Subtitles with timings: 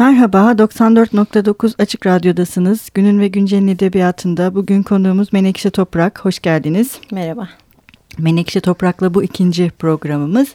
[0.00, 2.90] Merhaba, 94.9 Açık Radyo'dasınız.
[2.94, 6.24] Günün ve Güncel'in edebiyatında bugün konuğumuz Menekşe Toprak.
[6.24, 7.00] Hoş geldiniz.
[7.10, 7.48] Merhaba.
[8.18, 10.54] Menekşe Toprak'la bu ikinci programımız.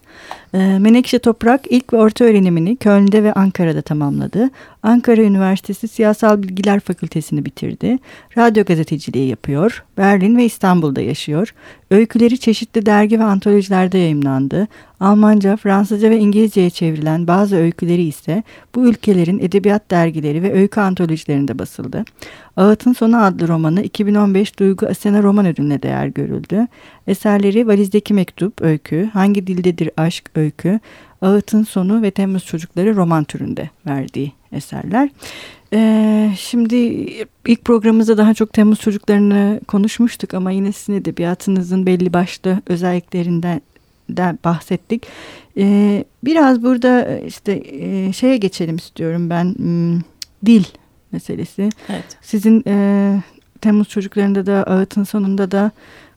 [0.54, 4.50] Ee, Menekşe Toprak ilk ve orta öğrenimini Köln'de ve Ankara'da tamamladı.
[4.85, 7.97] Ankara Üniversitesi Siyasal Bilgiler Fakültesini bitirdi.
[8.38, 9.83] Radyo gazeteciliği yapıyor.
[9.97, 11.54] Berlin ve İstanbul'da yaşıyor.
[11.91, 14.68] Öyküleri çeşitli dergi ve antolojilerde yayımlandı.
[15.00, 18.43] Almanca, Fransızca ve İngilizceye çevrilen bazı öyküleri ise
[18.75, 22.05] bu ülkelerin edebiyat dergileri ve öykü antolojilerinde basıldı.
[22.57, 26.68] Ağıt'ın Sonu adlı romanı 2015 Duygu Asena Roman Ödülü'ne değer görüldü.
[27.07, 30.79] Eserleri Valizdeki Mektup, öykü, Hangi Dildedir Aşk, öykü,
[31.21, 35.09] Ağıt'ın Sonu ve Temmuz Çocukları roman türünde verdiği eserler.
[35.73, 36.75] Ee, şimdi
[37.45, 43.61] ilk programımızda daha çok Temmuz çocuklarını konuşmuştuk ama yine sizin edebiyatınızın belli başlı özelliklerinden
[44.09, 45.08] de bahsettik.
[45.58, 50.00] Ee, biraz burada işte e, şeye geçelim istiyorum ben hmm,
[50.45, 50.63] dil
[51.11, 51.69] meselesi.
[51.89, 52.17] Evet.
[52.22, 53.23] Sizin e,
[53.61, 55.71] Temmuz çocuklarında da ağıtın sonunda da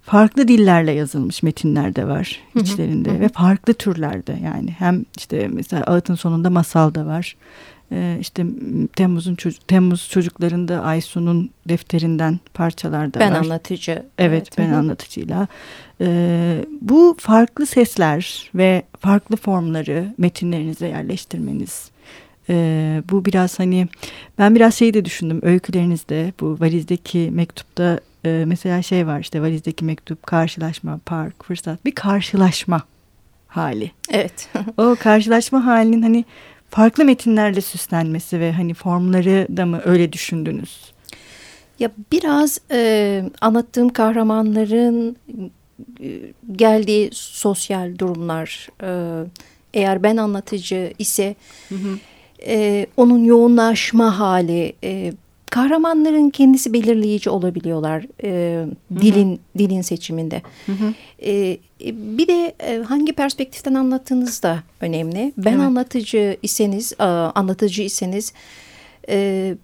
[0.08, 3.20] farklı dillerle yazılmış metinler de var içlerinde hı hı.
[3.20, 7.36] ve farklı türlerde yani hem işte mesela ağıtın sonunda masal da var.
[7.92, 8.46] Ee, işte
[8.96, 9.36] Temmuz'un
[9.68, 13.34] Temmuz çocuklarında Aysun'un defterinden parçalar da ben var.
[13.34, 13.92] Ben anlatıcı.
[13.92, 15.48] Evet, evet ben anlatıcıyla.
[16.00, 21.90] Ee, bu farklı sesler ve farklı formları metinlerinize yerleştirmeniz
[22.50, 23.88] ee, bu biraz hani
[24.38, 29.84] ben biraz şeyi de düşündüm öykülerinizde bu valizdeki mektupta e, mesela şey var işte valizdeki
[29.84, 32.82] mektup karşılaşma park fırsat bir karşılaşma
[33.48, 33.90] hali.
[34.10, 34.48] Evet.
[34.76, 36.24] o karşılaşma halinin hani
[36.70, 40.92] farklı metinlerle süslenmesi ve hani formları da mı öyle düşündünüz?
[41.78, 45.16] Ya biraz e, anlattığım kahramanların
[46.00, 46.20] e,
[46.52, 49.22] geldiği sosyal durumlar e,
[49.74, 51.34] eğer ben anlatıcı ise
[51.68, 51.98] hı hı.
[52.46, 55.12] E, onun yoğunlaşma hali e,
[55.50, 58.64] kahramanların kendisi belirleyici olabiliyorlar e,
[59.00, 59.58] dilin hı hı.
[59.58, 60.42] dilin seçiminde.
[60.66, 60.94] Hı hı.
[61.22, 61.58] E,
[61.92, 65.32] bir de e, hangi perspektiften anlattığınız da önemli.
[65.38, 65.60] Ben evet.
[65.60, 68.32] anlatıcı iseniz, e, anlatıcı iseniz
[69.08, 69.54] e,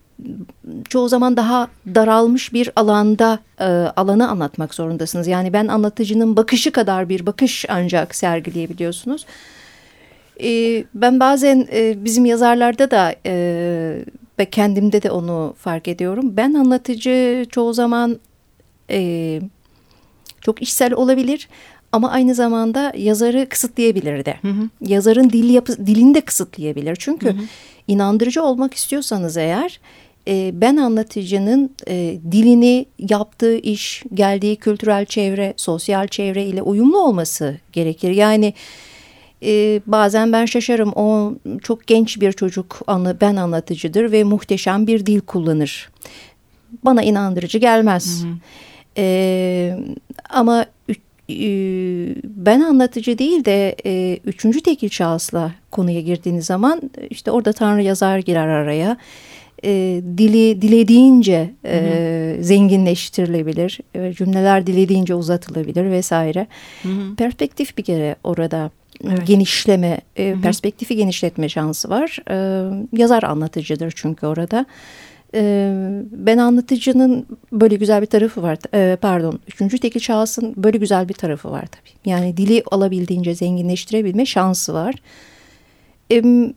[0.89, 3.65] çoğu zaman daha daralmış bir alanda e,
[3.97, 5.27] alanı anlatmak zorundasınız.
[5.27, 9.27] Yani ben anlatıcının bakışı kadar bir bakış ancak sergileyebiliyorsunuz.
[10.43, 14.05] E, ben bazen e, bizim yazarlarda da e,
[14.39, 16.37] ve kendimde de onu fark ediyorum.
[16.37, 18.19] Ben anlatıcı çoğu zaman
[18.91, 19.41] e,
[20.41, 21.49] çok işsel olabilir
[21.93, 24.37] ama aynı zamanda yazarı kısıtlayabilir de.
[24.43, 24.69] Hı hı.
[24.81, 26.97] Yazarın dil yapı, dilini de kısıtlayabilir.
[26.97, 27.43] Çünkü hı hı.
[27.89, 29.81] inandırıcı olmak istiyorsanız eğer
[30.29, 37.57] e, ben anlatıcının e, dilini yaptığı iş, geldiği kültürel çevre, sosyal çevre ile uyumlu olması
[37.73, 38.11] gerekir.
[38.11, 38.55] Yani
[39.45, 45.07] e, bazen ben şaşarım o çok genç bir çocuk anla, ben anlatıcıdır ve muhteşem bir
[45.07, 45.91] dil kullanır.
[46.85, 48.25] Bana inandırıcı gelmez.
[48.25, 48.35] Hı hı.
[48.97, 49.79] E,
[50.31, 50.67] ama
[52.25, 58.19] ben anlatıcı değil de e, üçüncü tekil şahısla konuya girdiğiniz zaman işte orada Tanrı yazar
[58.19, 58.97] girer araya.
[59.65, 66.47] E, dili dilediğince e, zenginleştirilebilir, e, cümleler dilediğince uzatılabilir vesaire.
[66.83, 67.17] Hı hı.
[67.17, 68.71] Perspektif bir kere orada
[69.05, 69.27] evet.
[69.27, 70.41] genişleme, e, Hı -hı.
[70.41, 72.19] perspektifi genişletme şansı var.
[72.31, 72.37] E,
[72.93, 74.67] yazar anlatıcıdır çünkü orada.
[75.35, 75.73] E,
[76.13, 78.59] ben anlatıcının böyle güzel bir tarafı var.
[78.75, 82.11] E, pardon, üçüncü tekil şahsın böyle güzel bir tarafı var tabii.
[82.11, 84.95] Yani dili alabildiğince zenginleştirebilme şansı var.
[86.13, 86.17] E,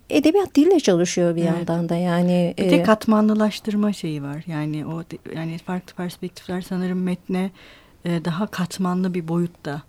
[0.09, 1.51] edebiyat dille çalışıyor bir evet.
[1.51, 2.53] yandan da yani.
[2.57, 4.43] Bir de katmanlılaştırma şeyi var.
[4.47, 5.03] Yani o
[5.35, 7.51] yani farklı perspektifler sanırım metne
[8.05, 9.81] e, daha katmanlı bir boyutta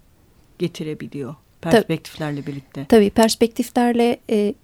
[0.59, 2.87] getirebiliyor perspektiflerle birlikte.
[2.89, 4.55] Tabii perspektiflerle e,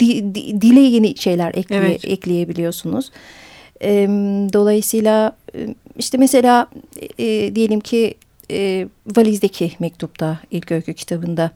[0.00, 2.04] di, di, dile yeni şeyler ekleye, evet.
[2.04, 3.10] ekleyebiliyorsunuz.
[3.82, 4.08] E,
[4.52, 5.36] dolayısıyla
[5.98, 6.66] işte mesela
[7.18, 8.14] e, diyelim ki
[8.50, 11.50] e, valizdeki mektupta ilk öykü kitabında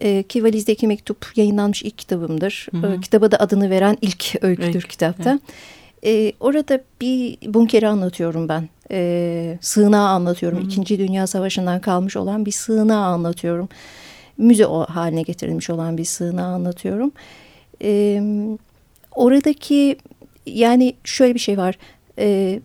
[0.00, 2.68] e, ki valizdeki mektup yayınlanmış ilk kitabımdır.
[2.70, 2.94] Hı hı.
[2.94, 5.30] E, kitaba da adını veren ilk öyküdür ilk, kitapta.
[5.30, 6.30] Evet.
[6.30, 8.68] E, orada bir bunkeri anlatıyorum ben.
[8.90, 10.58] E, sığınağı anlatıyorum.
[10.58, 10.66] Hı -hı.
[10.66, 13.68] İkinci Dünya Savaşı'ndan kalmış olan bir sığınağı anlatıyorum.
[14.38, 17.12] Müze o haline getirilmiş olan bir sığınağı anlatıyorum.
[17.82, 18.22] E,
[19.14, 19.98] oradaki
[20.46, 21.78] yani şöyle bir şey var.
[22.18, 22.60] E,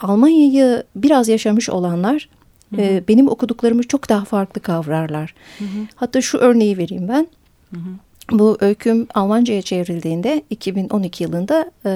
[0.00, 2.28] Almanya'yı biraz yaşamış olanlar
[2.74, 2.82] Hı -hı.
[2.82, 5.34] E, benim okuduklarımı çok daha farklı kavrarlar.
[5.58, 5.86] Hı -hı.
[5.94, 7.26] Hatta şu örneği vereyim ben.
[7.74, 7.94] Hı -hı.
[8.32, 11.92] Bu öyküm Almanca'ya çevrildiğinde 2012 yılında e,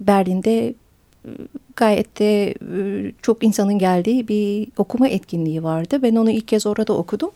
[0.00, 1.30] Berlin'de e,
[1.76, 6.02] gayet de e, çok insanın geldiği bir okuma etkinliği vardı.
[6.02, 7.30] Ben onu ilk kez orada okudum.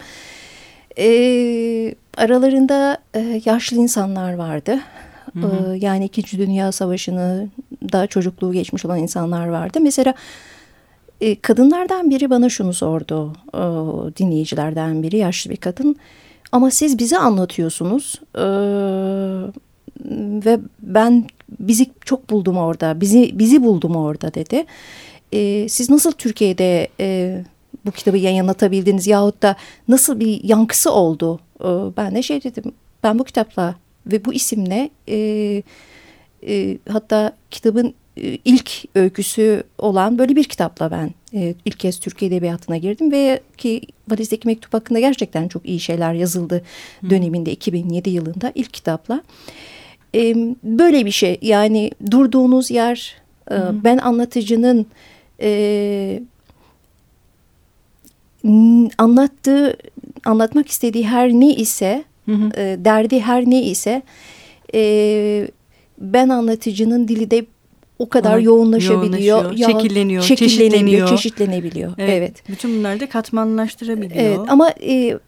[0.99, 1.09] E,
[2.17, 4.79] aralarında e, yaşlı insanlar vardı.
[5.33, 5.75] Hı hı.
[5.75, 7.49] E, yani İkinci Dünya Savaşı'nı
[7.93, 9.79] da çocukluğu geçmiş olan insanlar vardı.
[9.81, 10.15] Mesela
[11.21, 13.32] e, kadınlardan biri bana şunu sordu.
[13.55, 13.61] E,
[14.17, 15.97] dinleyicilerden biri yaşlı bir kadın.
[16.53, 18.21] Ama siz bize anlatıyorsunuz.
[18.35, 18.47] E,
[20.44, 23.00] ve ben bizi çok buldum orada.
[23.00, 24.64] Bizi bizi buldum orada dedi.
[25.32, 27.38] E, siz nasıl Türkiye'de e,
[27.87, 29.56] bu kitabı yayınlatabildiniz yahut da
[29.88, 31.40] nasıl bir yankısı oldu?
[31.60, 32.72] E, ben de şey dedim.
[33.02, 33.75] Ben bu kitapla
[34.06, 35.62] ve bu isimle e,
[36.48, 42.28] e, hatta kitabın e, ilk öyküsü olan böyle bir kitapla ben e, ilk kez Türkiye
[42.28, 46.62] Edebiyatı'na girdim ve ki Valizdeki Mektup hakkında gerçekten çok iyi şeyler yazıldı
[47.00, 47.10] Hı.
[47.10, 49.14] döneminde 2007 yılında ilk kitapla.
[49.14, 49.22] E,
[50.64, 53.14] böyle bir şey yani durduğunuz yer
[53.50, 54.87] e, ben anlatıcının
[55.41, 56.23] e,
[58.99, 59.76] anlattığı
[60.25, 62.61] anlatmak istediği her ne ise hı hı.
[62.61, 64.03] E, derdi her ne ise
[64.75, 65.49] e,
[65.99, 67.47] ben anlatıcının dili de
[67.99, 69.43] o kadar Ona yoğunlaşabiliyor.
[69.43, 71.93] Yoğunlaşıyor, şekilleniyor, çeşitleniyor, çeşitlenebiliyor.
[71.99, 72.11] Evet.
[72.11, 72.49] evet.
[72.49, 74.25] Bütün bunları da katmanlaştırabiliyor.
[74.25, 75.19] Evet ama e,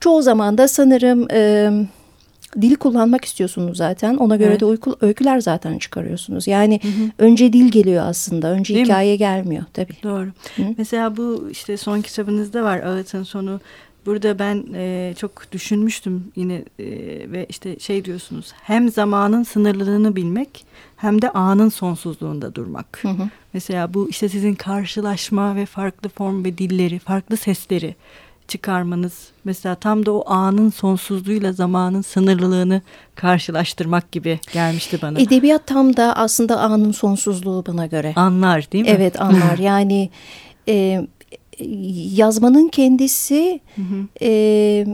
[0.00, 1.70] çoğu zaman da sanırım e,
[2.62, 4.16] dili kullanmak istiyorsunuz zaten.
[4.16, 4.60] Ona göre evet.
[4.60, 6.46] de uyku, öyküler zaten çıkarıyorsunuz.
[6.46, 7.10] Yani hı hı.
[7.18, 8.50] önce dil geliyor aslında.
[8.50, 9.18] Önce Değil hikaye mi?
[9.18, 9.94] gelmiyor tabii.
[10.02, 10.26] Doğru.
[10.56, 10.62] Hı?
[10.78, 13.60] Mesela bu işte son kitabınızda var Ağıt'ın sonu.
[14.06, 16.84] Burada ben e, çok düşünmüştüm yine e,
[17.32, 20.64] ve işte şey diyorsunuz hem zamanın sınırlılığını bilmek
[20.96, 22.98] hem de anın sonsuzluğunda durmak.
[23.02, 23.28] Hı hı.
[23.52, 27.94] Mesela bu işte sizin karşılaşma ve farklı form ve dilleri, farklı sesleri
[28.48, 32.82] çıkarmanız mesela tam da o anın sonsuzluğuyla zamanın sınırlılığını
[33.14, 35.20] karşılaştırmak gibi gelmişti bana.
[35.20, 38.12] Edebiyat tam da aslında anın sonsuzluğu bana göre.
[38.16, 38.90] Anlar değil mi?
[38.90, 40.10] Evet anlar yani
[40.68, 41.06] e,
[42.14, 44.08] yazmanın kendisi hı hı.
[44.22, 44.86] E,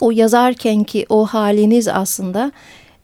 [0.00, 2.52] o yazarken ki o haliniz aslında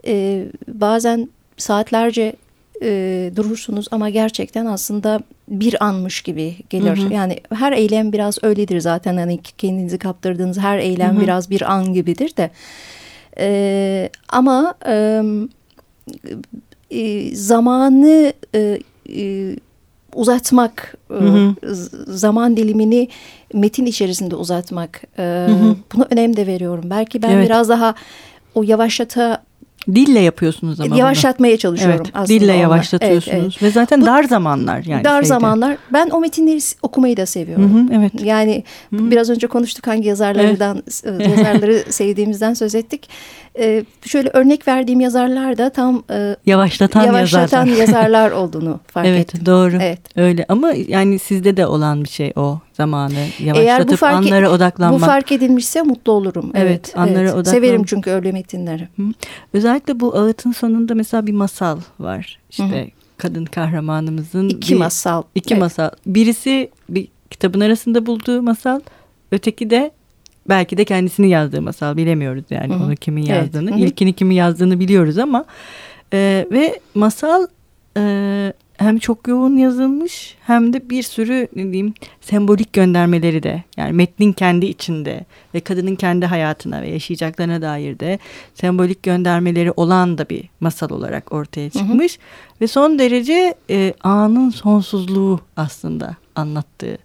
[0.07, 2.37] e, bazen saatlerce
[2.85, 6.99] e, durursunuz ama gerçekten aslında bir anmış gibi gelir.
[6.99, 7.13] Hı hı.
[7.13, 11.23] Yani her eylem biraz öyledir zaten hani kendinizi kaptırdığınız her eylem hı hı.
[11.23, 12.51] biraz bir an gibidir de.
[13.39, 15.23] E, ama e,
[16.91, 18.79] e, zamanı e,
[19.17, 19.57] e,
[20.15, 21.55] uzatmak, e, hı hı.
[22.07, 23.09] zaman dilimini
[23.53, 25.77] metin içerisinde uzatmak hı hı.
[25.95, 26.85] buna önem de veriyorum.
[26.91, 27.47] Belki ben evet.
[27.47, 27.95] biraz daha
[28.55, 29.44] o yavaşlata
[29.89, 31.59] Dille yapıyorsunuz ama Yavaşlatmaya bunu.
[31.59, 32.41] çalışıyorum evet, aslında.
[32.41, 33.63] Dille yavaşlatıyorsunuz evet, evet.
[33.63, 35.05] ve zaten Bu, dar zamanlar yani.
[35.05, 35.27] Dar şeyde.
[35.27, 35.77] zamanlar.
[35.93, 37.75] Ben o metinleri okumayı da seviyorum.
[37.75, 38.13] Hı hı, evet.
[38.25, 39.11] Yani hı hı.
[39.11, 41.29] biraz önce konuştuk hangi yazarlardan evet.
[41.29, 43.09] yazarları sevdiğimizden söz ettik.
[43.59, 47.81] Ee, şöyle örnek verdiğim yazarlar da tam e, yavaşlatan, yavaşlatan yazarlar.
[47.81, 49.41] yazarlar olduğunu fark evet, ettim.
[49.41, 49.77] Evet doğru.
[49.77, 50.01] Evet.
[50.17, 54.51] Öyle ama yani sizde de olan bir şey o zamanı yavaşlatıp Eğer bu fark, anlara
[54.51, 55.01] odaklanmak.
[55.01, 56.51] Bu fark edilmişse mutlu olurum.
[56.55, 57.35] Evet, evet anlara evet.
[57.35, 57.47] odaklanmak.
[57.47, 58.89] Severim çünkü öyle metinleri.
[58.97, 59.03] Hı.
[59.53, 62.39] Özellikle bu ağıtın sonunda mesela bir masal var.
[62.51, 62.91] İşte Hı.
[63.17, 64.49] kadın kahramanımızın.
[64.49, 65.23] iki bir, masal.
[65.35, 65.61] İki evet.
[65.61, 65.91] masal.
[66.07, 68.81] Birisi bir kitabın arasında bulduğu masal.
[69.33, 69.91] Öteki de
[70.49, 72.85] belki de kendisini yazdığı masal bilemiyoruz yani Hı-hı.
[72.85, 73.71] onu kimin yazdığını.
[73.71, 73.81] Evet.
[73.81, 75.45] İlkini kimin yazdığını biliyoruz ama
[76.13, 77.47] e, ve masal
[77.97, 83.93] e, hem çok yoğun yazılmış hem de bir sürü ne diyeyim sembolik göndermeleri de yani
[83.93, 85.25] metnin kendi içinde
[85.55, 88.19] ve kadının kendi hayatına ve yaşayacaklarına dair de
[88.55, 92.61] sembolik göndermeleri olan da bir masal olarak ortaya çıkmış hı hı.
[92.61, 96.99] ve son derece e, anın sonsuzluğu aslında anlattığı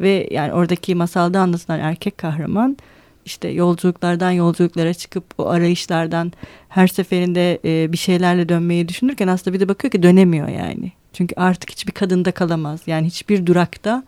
[0.00, 2.76] ve yani oradaki masalda anlatılan erkek kahraman
[3.24, 6.32] işte yolculuklardan yolculuklara çıkıp o arayışlardan
[6.68, 10.92] her seferinde e, bir şeylerle dönmeyi düşünürken aslında bir de bakıyor ki dönemiyor yani.
[11.12, 12.80] Çünkü artık hiçbir kadında kalamaz.
[12.86, 14.04] Yani hiçbir durakta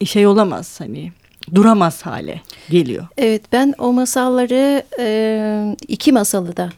[0.00, 1.12] e, şey olamaz hani
[1.54, 3.06] duramaz hale geliyor.
[3.16, 6.70] Evet ben o masalları e, iki masalı da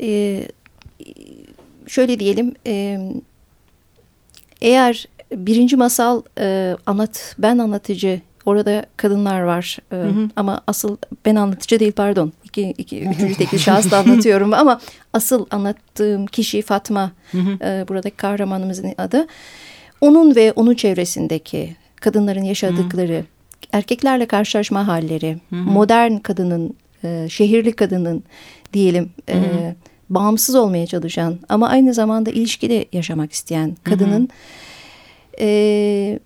[0.00, 0.40] e,
[1.86, 2.98] şöyle diyelim e,
[4.60, 10.28] eğer birinci masal e, anlat ben anlatıcı orada kadınlar var e, hı hı.
[10.36, 10.96] ama asıl
[11.26, 12.32] ben anlatıcı değil pardon
[12.62, 14.80] iki, iki üçüncü tekil şahısla anlatıyorum ama
[15.12, 17.12] asıl anlattığım kişi Fatma.
[17.34, 19.26] E, buradaki kahramanımızın adı
[20.00, 23.24] onun ve onun çevresindeki kadınların yaşadıkları
[23.72, 28.24] erkeklerle karşılaşma halleri modern kadının e, şehirli kadının
[28.72, 29.10] diyelim.
[29.28, 29.36] E,
[30.10, 34.28] bağımsız olmaya çalışan ama aynı zamanda ilişkide yaşamak isteyen kadının
[35.40, 36.18] e,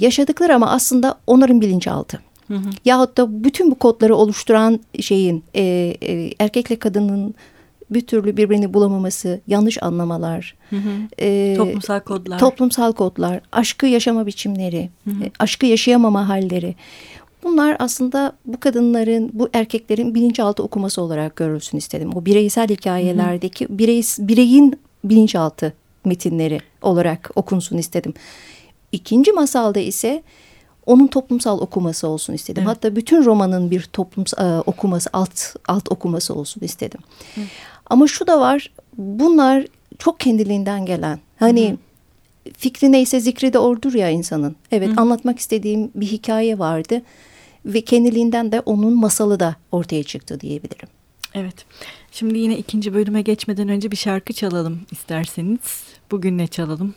[0.00, 2.20] yaşadıkları ama aslında onların bilinçaltı.
[2.48, 2.70] Hı hı.
[2.84, 5.62] Yahut da bütün bu kodları oluşturan şeyin e,
[6.02, 7.34] e, erkekle kadının
[7.90, 10.90] bir türlü birbirini bulamaması, yanlış anlamalar, hı hı.
[11.18, 15.24] E, toplumsal kodlar, toplumsal kodlar, aşkı yaşama biçimleri, hı hı.
[15.24, 16.74] E, aşkı yaşayamama halleri.
[17.44, 22.10] Bunlar aslında bu kadınların, bu erkeklerin bilinçaltı okuması olarak görülsün istedim.
[22.14, 25.72] O bireysel hikayelerdeki birey, bireyin bilinçaltı
[26.04, 28.14] metinleri olarak okunsun istedim.
[28.92, 30.22] İkinci masalda ise
[30.88, 32.62] onun toplumsal okuması olsun istedim.
[32.66, 32.76] Evet.
[32.76, 37.00] Hatta bütün romanın bir toplumsal okuması, alt alt okuması olsun istedim.
[37.34, 37.40] Hı.
[37.86, 39.66] Ama şu da var, bunlar
[39.98, 41.18] çok kendiliğinden gelen.
[41.38, 41.76] Hani Hı.
[42.56, 44.56] fikri neyse zikri de ordur ya insanın.
[44.70, 45.00] Evet, Hı.
[45.00, 47.02] anlatmak istediğim bir hikaye vardı
[47.64, 50.88] ve kendiliğinden de onun masalı da ortaya çıktı diyebilirim.
[51.34, 51.64] Evet.
[52.12, 55.82] Şimdi yine ikinci bölüme geçmeden önce bir şarkı çalalım isterseniz.
[56.10, 56.94] Bugün ne çalalım?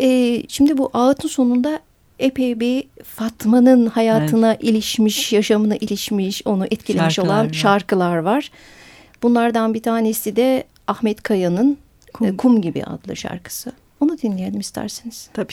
[0.00, 1.80] Ee, şimdi bu ağıtın sonunda
[2.20, 4.64] epey bir Fatma'nın hayatına evet.
[4.64, 7.52] ilişmiş, yaşamına ilişmiş, onu etkilemiş şarkılar olan var.
[7.52, 8.50] şarkılar var.
[9.22, 11.78] Bunlardan bir tanesi de Ahmet Kaya'nın
[12.12, 12.36] Kum.
[12.36, 13.72] Kum gibi adlı şarkısı.
[14.00, 15.28] Onu dinleyelim isterseniz.
[15.32, 15.52] Tabii.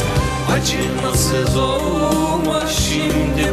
[0.53, 3.51] Acımasız olma şimdi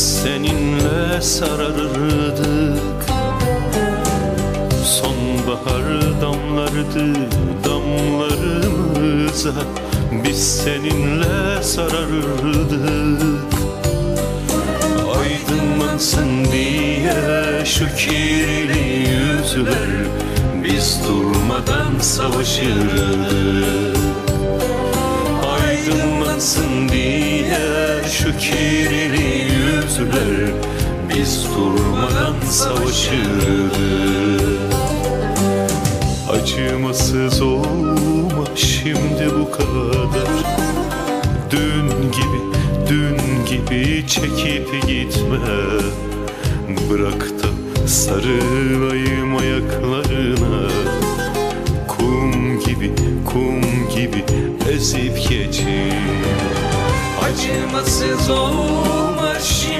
[0.00, 3.04] seninle sararırdık.
[4.84, 7.14] Sonbahar damlardı
[7.64, 9.52] damlarımıza
[10.24, 13.50] Biz seninle sararırdık.
[15.20, 19.90] Aydınlansın diye şu kirli yüzler.
[20.64, 23.96] Biz durmadan savaşırdık
[25.60, 27.58] Aydınlansın diye
[28.12, 29.59] şu kirli yüzler
[29.90, 30.52] kötüler
[31.08, 33.70] Biz durmadan savaşırdık
[36.32, 40.20] Acımasız olma şimdi bu kadar.
[41.50, 42.40] Dün gibi,
[42.88, 45.38] dün gibi çekip gitme.
[46.90, 47.48] Bırak da
[47.88, 50.70] sarılayım ayaklarına.
[51.88, 52.92] Kum gibi,
[53.26, 54.24] kum gibi
[54.72, 56.30] ezip geçin
[57.30, 59.79] Acımasız olma şimdi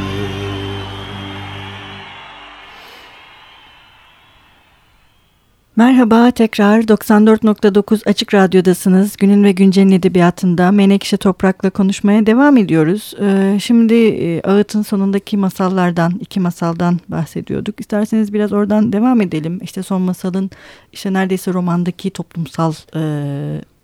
[5.81, 9.17] Merhaba tekrar 94.9 Açık Radyo'dasınız.
[9.17, 13.13] Günün ve Güncel'in edebiyatında Menekşe Toprak'la konuşmaya devam ediyoruz.
[13.21, 17.79] Ee, şimdi e, Ağıt'ın sonundaki masallardan, iki masaldan bahsediyorduk.
[17.79, 19.59] İsterseniz biraz oradan devam edelim.
[19.63, 20.49] İşte son masalın
[20.93, 23.01] işte neredeyse romandaki toplumsal e,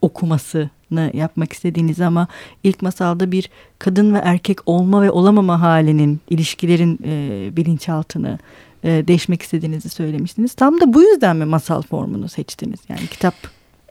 [0.02, 0.70] okuması
[1.14, 2.28] yapmak istediğiniz ama
[2.64, 3.50] ilk masalda bir
[3.80, 8.40] kadın ve erkek olma ve olamama halinin ilişkilerin e, bilinçaltını
[8.88, 10.54] e, değişmek istediğinizi söylemiştiniz.
[10.54, 13.34] Tam da bu yüzden mi masal formunu seçtiniz yani kitap?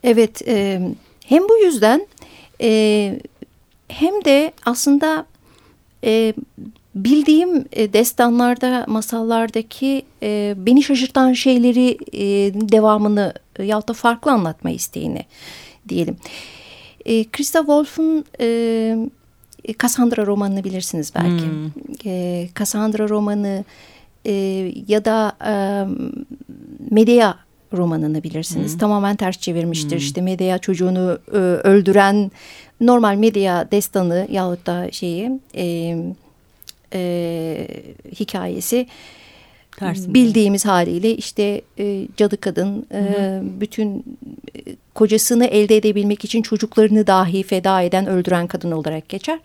[0.03, 0.81] Evet e,
[1.25, 2.07] hem bu yüzden
[2.61, 3.21] e,
[3.89, 5.27] hem de aslında
[6.05, 6.35] e,
[6.95, 14.71] bildiğim e, destanlarda, masallardaki e, beni şaşırtan şeyleri e, devamını e, yahut da farklı anlatma
[14.71, 15.25] isteğini
[15.89, 16.17] diyelim.
[17.05, 19.09] E, Christa Wolf'un e,
[19.83, 21.45] Cassandra romanını bilirsiniz belki.
[21.45, 21.71] Hmm.
[22.05, 23.65] E, Cassandra romanı
[24.27, 24.33] e,
[24.89, 25.53] ya da e,
[26.91, 27.35] Medea
[27.73, 28.73] romanını bilirsiniz.
[28.73, 28.79] Hmm.
[28.79, 29.91] Tamamen ters çevirmiştir.
[29.91, 29.99] Hmm.
[29.99, 32.31] İşte Medea çocuğunu e, öldüren
[32.81, 35.97] normal Medea destanı yahut da şeyi e,
[36.95, 37.69] e,
[38.21, 38.87] hikayesi
[39.77, 40.15] Tersinde.
[40.15, 44.05] bildiğimiz haliyle işte e, cadı kadın e, bütün
[44.57, 44.61] e,
[44.95, 49.39] kocasını elde edebilmek için çocuklarını dahi feda eden öldüren kadın olarak geçer.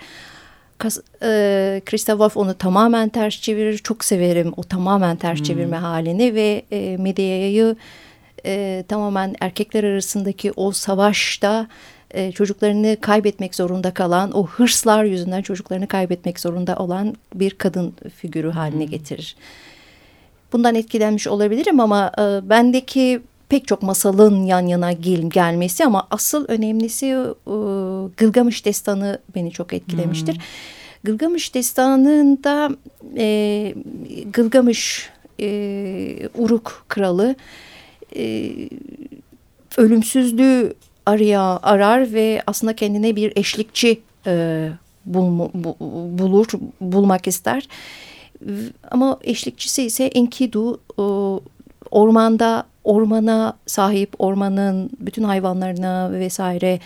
[1.23, 3.77] E, Christa Wolf onu tamamen ters çevirir.
[3.77, 5.43] Çok severim o tamamen ters hmm.
[5.43, 7.75] çevirme halini ve e, Medea'yı
[8.45, 11.67] e, tamamen erkekler arasındaki o savaşta
[12.11, 18.49] e, çocuklarını kaybetmek zorunda kalan o hırslar yüzünden çocuklarını kaybetmek zorunda olan bir kadın figürü
[18.49, 18.91] haline hmm.
[18.91, 19.35] getirir.
[20.53, 26.45] Bundan etkilenmiş olabilirim ama e, bendeki pek çok masalın yan yana gel gelmesi ama asıl
[26.47, 27.55] önemlisi e,
[28.17, 30.35] Gılgamış Destanı beni çok etkilemiştir.
[30.35, 30.41] Hmm.
[31.03, 32.69] Gılgamış Destanı'nda
[33.17, 33.73] e,
[34.33, 35.09] Gılgamış
[35.39, 37.35] e, Uruk kralı
[38.15, 38.51] e,
[39.77, 40.73] ölümsüzlüğü
[41.05, 44.69] araya arar ve aslında kendine bir eşlikçi e,
[45.05, 45.75] bul, bu,
[46.19, 46.47] bulur,
[46.81, 47.67] bulmak ister.
[48.91, 50.79] Ama eşlikçisi ise Enkidu
[51.91, 56.79] ormanda ormana sahip ormanın bütün hayvanlarına vesaire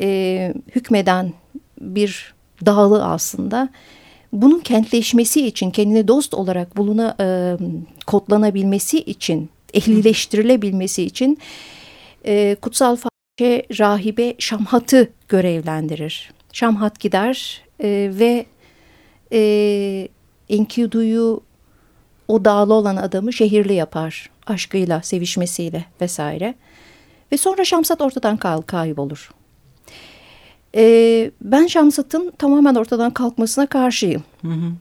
[0.00, 1.32] e, hükmeden
[1.80, 2.33] bir
[2.66, 3.68] dağlı aslında.
[4.32, 7.56] Bunun kentleşmesi için kendine dost olarak buluna e,
[8.06, 11.38] kodlanabilmesi için ehlileştirilebilmesi için
[12.26, 16.32] e, kutsal fahişe rahibe Şamhat'ı görevlendirir.
[16.52, 18.46] Şamhat gider e, ve
[19.32, 20.08] e,
[20.48, 21.40] Enkidu'yu
[22.28, 24.30] o dağlı olan adamı şehirli yapar.
[24.46, 26.54] Aşkıyla, sevişmesiyle vesaire.
[27.32, 29.30] Ve sonra Şamsat ortadan kay kaybolur.
[30.76, 34.22] Ee, ben Şamsat'ın tamamen ortadan kalkmasına karşıyım.
[34.42, 34.72] Hı hı.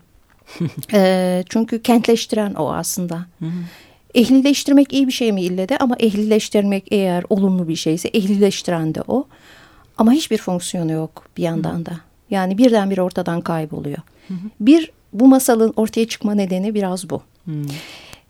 [0.94, 3.16] ee, çünkü kentleştiren o aslında.
[3.40, 3.50] Hı hı.
[4.16, 9.02] Ehlileştirmek iyi bir şey mi ille de ama ehlileştirmek eğer olumlu bir şeyse ehlileştiren de
[9.08, 9.28] o.
[9.98, 11.92] Ama hiçbir fonksiyonu yok bir yandan da.
[12.30, 13.98] Yani birdenbire ortadan kayboluyor.
[14.28, 14.38] Hı hı.
[14.60, 17.22] Bir bu masalın ortaya çıkma nedeni biraz bu.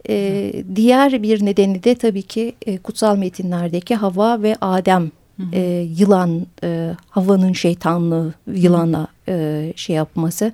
[0.09, 5.11] Ee, diğer bir nedeni de tabii ki e, kutsal metinlerdeki Hava ve Adem
[5.53, 10.51] E, yılan, e, havanın şeytanlığı yılana e, şey yapması.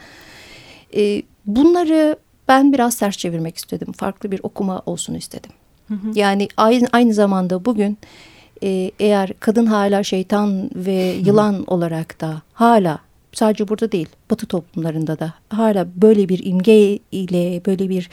[0.96, 3.92] E, bunları ben biraz ters çevirmek istedim.
[3.92, 5.52] Farklı bir okuma olsun istedim.
[5.88, 6.12] Hı hı.
[6.16, 7.98] Yani aynı, aynı zamanda bugün
[8.64, 11.64] e, eğer kadın hala şeytan ve yılan hı.
[11.68, 13.00] olarak da hala
[13.34, 18.10] sadece burada değil batı toplumlarında da hala böyle bir imge ile böyle bir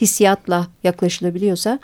[0.00, 1.78] hissiyatla yaklaşılabiliyorsa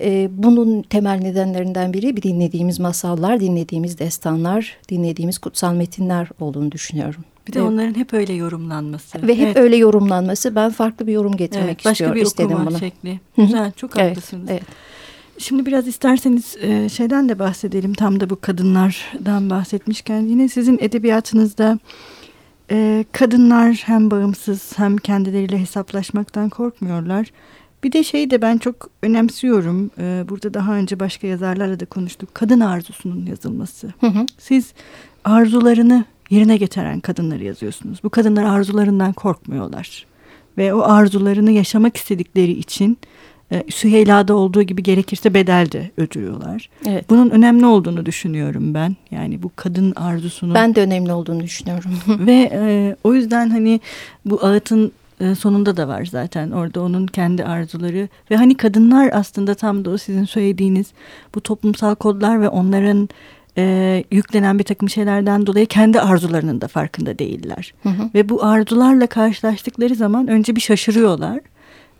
[0.00, 7.24] e, bunun temel nedenlerinden biri bir dinlediğimiz masallar, dinlediğimiz destanlar, dinlediğimiz kutsal metinler olduğunu düşünüyorum.
[7.48, 9.26] Bir de onların hep öyle yorumlanması.
[9.26, 9.56] Ve hep evet.
[9.56, 10.54] öyle yorumlanması.
[10.54, 12.20] Ben farklı bir yorum getirmek evet, başka istiyorum.
[12.20, 12.78] Başka bir okuma bunu.
[12.78, 13.20] şekli.
[13.36, 14.50] Güzel, çok haklısınız.
[14.50, 14.76] Evet, evet.
[15.38, 17.94] Şimdi biraz isterseniz e, şeyden de bahsedelim.
[17.94, 21.78] Tam da bu kadınlardan bahsetmişken yine sizin edebiyatınızda
[22.70, 27.30] e, kadınlar hem bağımsız hem kendileriyle hesaplaşmaktan korkmuyorlar.
[27.86, 29.90] Bir de şey de ben çok önemsiyorum.
[29.98, 32.34] E, burada daha önce başka yazarlarla da konuştuk.
[32.34, 33.92] Kadın arzusunun yazılması.
[34.00, 34.26] Hı hı.
[34.38, 34.72] Siz
[35.24, 37.98] arzularını yerine getiren kadınları yazıyorsunuz.
[38.04, 40.06] Bu kadınlar arzularından korkmuyorlar.
[40.58, 42.98] Ve o arzularını yaşamak istedikleri için
[43.52, 46.70] e, Süheyla'da olduğu gibi gerekirse bedel de ödüyorlar.
[46.86, 47.10] Evet.
[47.10, 48.96] Bunun önemli olduğunu düşünüyorum ben.
[49.10, 50.54] Yani bu kadın arzusunu.
[50.54, 51.90] Ben de önemli olduğunu düşünüyorum.
[52.08, 53.80] Ve e, o yüzden hani
[54.24, 54.92] bu ağıtın
[55.38, 59.98] sonunda da var zaten orada onun kendi arzuları ve hani kadınlar aslında tam da o
[59.98, 60.86] sizin söylediğiniz
[61.34, 63.08] bu toplumsal kodlar ve onların
[63.58, 67.74] e, yüklenen bir takım şeylerden dolayı kendi arzularının da farkında değiller.
[67.82, 68.10] Hı hı.
[68.14, 71.40] Ve bu arzularla karşılaştıkları zaman önce bir şaşırıyorlar.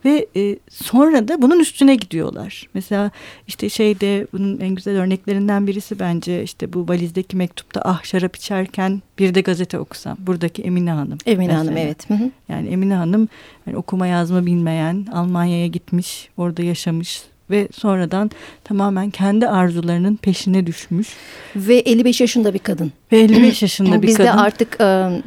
[0.04, 2.68] Ve e, sonra da bunun üstüne gidiyorlar.
[2.74, 3.10] Mesela
[3.46, 9.02] işte şeyde bunun en güzel örneklerinden birisi bence işte bu valizdeki mektupta ah şarap içerken
[9.18, 10.16] bir de gazete okusam.
[10.20, 11.18] Buradaki Emine Hanım.
[11.26, 11.60] Emine mesela.
[11.60, 12.10] Hanım evet.
[12.10, 12.30] Hı hı.
[12.48, 13.28] Yani Emine Hanım
[13.66, 18.30] yani okuma yazma bilmeyen Almanya'ya gitmiş orada yaşamış ve sonradan
[18.64, 21.08] tamamen kendi arzularının peşine düşmüş.
[21.56, 22.92] Ve 55 yaşında bir kadın.
[23.12, 24.38] Ve 55 yaşında bir Bizde kadın.
[24.38, 25.22] artık e,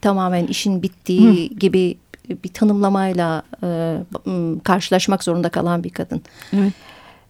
[0.00, 1.96] tamamen işin bittiği gibi
[2.28, 3.98] bir tanımlamayla e,
[4.64, 6.22] karşılaşmak zorunda kalan bir kadın.
[6.52, 6.72] Evet.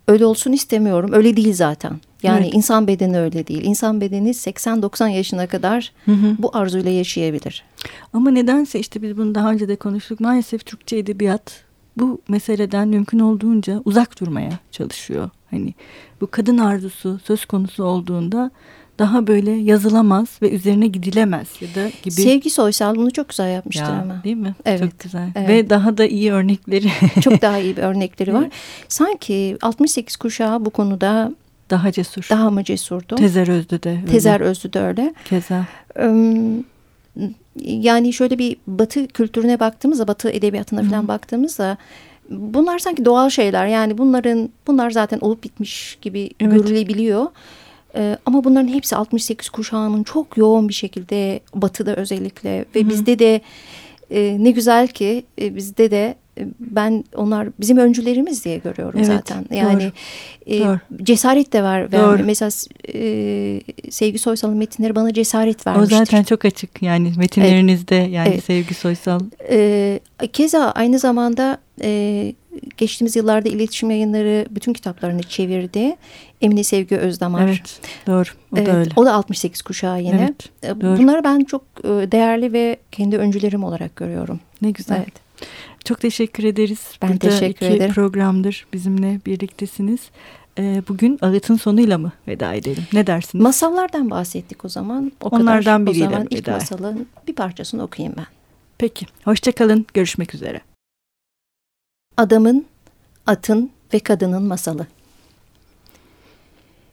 [0.09, 1.11] Öyle olsun istemiyorum.
[1.12, 2.00] Öyle değil zaten.
[2.22, 2.54] Yani Evet.
[2.54, 3.64] insan bedeni öyle değil.
[3.64, 6.37] İnsan bedeni 80-90 yaşına kadar Hı hı.
[6.38, 7.64] bu arzuyla yaşayabilir.
[8.12, 10.20] Ama nedense işte biz bunu daha önce de konuştuk.
[10.20, 11.64] Maalesef Türkçe edebiyat
[11.96, 15.30] bu meseleden mümkün olduğunca uzak durmaya çalışıyor.
[15.50, 15.74] Hani
[16.20, 18.50] bu kadın arzusu söz konusu olduğunda
[18.98, 22.11] daha böyle yazılamaz ve üzerine gidilemez ya da gibi.
[22.11, 24.24] Sevgi Soysal bunu çok güzel yapmıştır Ya, ama.
[24.24, 24.54] Değil mi?
[24.64, 25.28] Evet, Çok güzel.
[25.37, 25.48] evet.
[25.48, 26.88] Ve daha da iyi örnekleri
[27.20, 28.48] Çok daha iyi bir örnekleri var.
[28.88, 31.33] Sanki 68 kuşağı bu konuda
[31.70, 32.26] daha cesur.
[32.30, 33.14] daha mı cesurdu?
[33.14, 34.04] Tezer Özlü de öyle.
[34.07, 35.14] Tezer Özlü de öyle.
[35.24, 35.66] Keza.
[37.61, 41.76] Yani şöyle bir batı kültürüne baktığımızda, batı edebiyatına falan baktığımızda
[42.30, 43.66] bunlar sanki doğal şeyler.
[43.66, 46.52] Yani bunların bunlar zaten olup bitmiş gibi Evet.
[46.52, 47.26] görülebiliyor.
[47.96, 53.40] Ee, ama bunların hepsi 68 kuşağının çok yoğun bir şekilde batıda özellikle ve bizde de
[54.11, 56.14] e, ne güzel ki e, bizde de e,
[56.60, 59.46] ben onlar bizim öncülerimiz diye görüyorum Evet, zaten.
[59.56, 59.92] Yani
[60.46, 60.78] e, Doğru.
[61.02, 61.92] cesaret de var.
[61.92, 62.22] Doğru.
[62.24, 62.50] Mesela
[62.94, 65.96] e, Sevgi Soysal'ın metinleri bana cesaret O vermiştir.
[65.96, 68.44] zaten çok açık yani metinlerinizde yani Evet.
[68.44, 69.20] Sevgi Soysal.
[69.50, 70.00] Ee,
[70.32, 72.32] keza aynı zamanda e,
[72.76, 75.96] geçtiğimiz yıllarda iletişim yayınları bütün kitaplarını çevirdi.
[76.40, 77.44] Emine Sevgi Özdamar.
[77.44, 78.90] Evet doğru o Evet, da öyle.
[78.96, 80.20] o da 68 kuşağı yine.
[80.20, 80.98] Evet, Ee, doğru.
[80.98, 84.40] Bunları ben çok e, değerli ve kendi öncülerim olarak görüyorum.
[84.62, 84.96] Ne güzel.
[84.96, 85.24] Evet.
[85.84, 86.98] Çok teşekkür ederiz.
[87.02, 87.94] Ben Burada teşekkür iki ederim.
[87.94, 90.00] programdır bizimle birliktesiniz.
[90.58, 92.84] Ee, bugün ağıtın sonuyla mı veda edelim?
[92.92, 93.42] Ne dersiniz?
[93.42, 95.12] Masallardan bahsettik o zaman.
[95.20, 95.82] O Onlardan kadar.
[95.82, 96.52] O biriyle zaman ilk veda.
[96.52, 98.26] masalın bir parçasını okuyayım ben.
[98.78, 99.06] Peki.
[99.24, 99.86] Hoşçakalın.
[99.94, 100.60] Görüşmek üzere.
[102.16, 102.64] Adamın,
[103.26, 104.86] atın ve kadının masalı.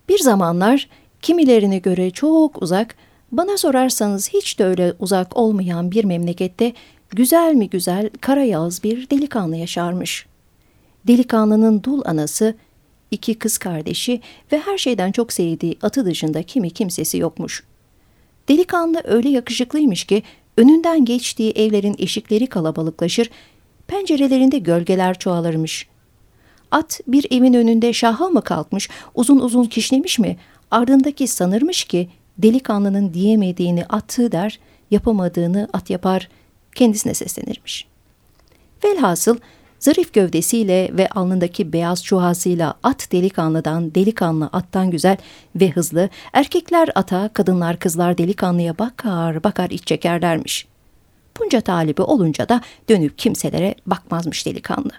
[0.10, 0.90] Bir zamanlar
[1.22, 2.96] kimilerine göre çok uzak,
[3.32, 6.74] bana sorarsanız hiç de öyle uzak olmayan bir memlekette
[7.12, 10.26] güzel mi güzel karayağız bir delikanlı yaşarmış.
[11.08, 12.56] Delikanlının dul anası,
[13.12, 14.22] iki kız kardeşi
[14.52, 17.64] ve her şeyden çok sevdiği atı dışında kimi kimsesi yokmuş.
[18.50, 20.24] Delikanlı öyle yakışıklıymış ki
[20.58, 23.30] önünden geçtiği evlerin eşikleri kalabalıklaşır,
[23.88, 25.88] pencerelerinde gölgeler çoğalırmış.
[26.72, 30.38] At bir evin önünde şaha mı kalkmış, uzun uzun kişnemiş mi,
[30.72, 34.60] ardındaki sanırmış ki delikanlının diyemediğini atı der,
[34.92, 36.30] yapamadığını at yapar,
[36.76, 37.88] kendisine seslenirmiş.
[38.84, 39.38] Velhasıl
[39.80, 45.18] zarif gövdesiyle ve alnındaki beyaz çuhasıyla at delikanlıdan, delikanlı attan güzel
[45.56, 50.68] ve hızlı, erkekler ata, kadınlar kızlar delikanlıya bakar bakar iç çekerlermiş.
[51.40, 54.92] Bunca talibi olunca da dönüp kimselere bakmazmış delikanlı.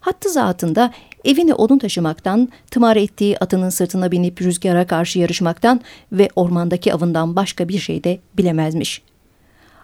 [0.00, 0.92] Hattı zatında
[1.24, 5.80] evine odun taşımaktan, tımar ettiği atının sırtına binip rüzgara karşı yarışmaktan
[6.12, 9.02] ve ormandaki avından başka bir şey de bilemezmiş.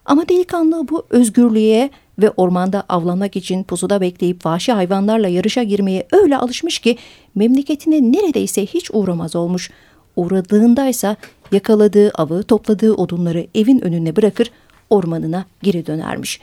[0.05, 6.37] Ama delikanlı bu özgürlüğe ve ormanda avlanmak için pusuda bekleyip vahşi hayvanlarla yarışa girmeye öyle
[6.37, 6.97] alışmış ki
[7.35, 9.71] memleketine neredeyse hiç uğramaz olmuş.
[10.17, 11.17] Uğradığındaysa
[11.53, 14.51] yakaladığı avı, topladığı odunları evin önüne bırakır,
[14.91, 16.41] ormanına geri dönermiş.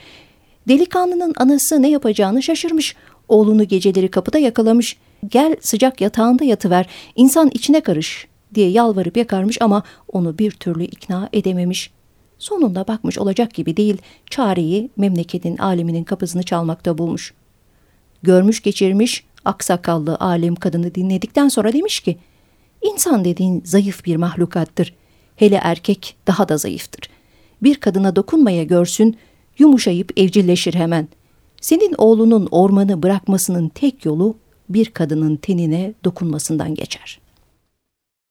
[0.67, 2.95] Delikanlının anası ne yapacağını şaşırmış.
[3.27, 4.97] Oğlunu geceleri kapıda yakalamış.
[5.27, 11.29] Gel sıcak yatağında yatıver, insan içine karış diye yalvarıp yakarmış ama onu bir türlü ikna
[11.33, 11.91] edememiş.
[12.39, 13.97] Sonunda bakmış olacak gibi değil,
[14.29, 17.33] çareyi memleketin aleminin kapısını çalmakta bulmuş.
[18.23, 22.17] Görmüş geçirmiş, aksakallı alim kadını dinledikten sonra demiş ki,
[22.81, 24.93] İnsan dediğin zayıf bir mahlukattır.
[25.35, 27.09] Hele erkek daha da zayıftır.
[27.63, 29.17] Bir kadına dokunmaya görsün,
[29.57, 31.07] yumuşayıp evcilleşir hemen.
[31.61, 34.37] Senin oğlunun ormanı bırakmasının tek yolu
[34.69, 37.28] bir kadının tenine dokunmasından geçer.''